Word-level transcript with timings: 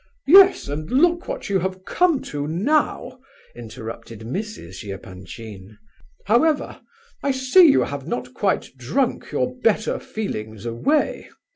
"Yes, 0.25 0.67
and 0.67 0.89
look 0.89 1.27
what 1.27 1.47
you 1.47 1.59
have 1.59 1.85
come 1.85 2.23
to 2.23 2.47
now!" 2.47 3.19
interrupted 3.55 4.21
Mrs. 4.21 4.83
Epanchin. 4.91 5.77
"However, 6.25 6.81
I 7.21 7.29
see 7.29 7.67
you 7.69 7.81
have 7.81 8.07
not 8.07 8.33
quite 8.33 8.75
drunk 8.77 9.31
your 9.31 9.55
better 9.59 9.99
feelings 9.99 10.65
away. 10.65 11.29